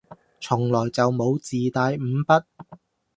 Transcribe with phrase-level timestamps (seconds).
[0.39, 2.43] 從來就冇自帶五筆